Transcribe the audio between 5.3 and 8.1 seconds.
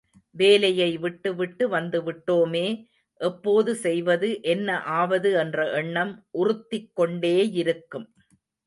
என்ற எண்ணம் உறுத்திக் கொண்டேயிருக்கும்.